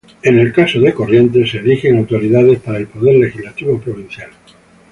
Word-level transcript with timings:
En 0.23 0.39
el 0.39 0.51
caso 0.51 0.79
de 0.81 0.95
Corrientes, 0.95 1.51
se 1.51 1.59
eligen 1.59 1.95
autoridades 1.99 2.57
para 2.61 2.79
el 2.79 2.87
Poder 2.87 3.17
Legislativo 3.19 3.77
provincial. 3.79 4.31